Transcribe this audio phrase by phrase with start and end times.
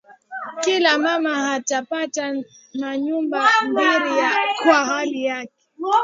[0.63, 2.25] Kila mama ata pata
[2.79, 5.53] ma nyumba mbiri yake kwa haki yake